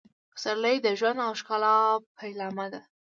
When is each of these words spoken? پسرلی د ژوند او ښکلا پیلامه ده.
پسرلی 0.33 0.75
د 0.81 0.87
ژوند 0.99 1.19
او 1.25 1.31
ښکلا 1.39 1.75
پیلامه 2.17 2.65
ده. 2.73 2.81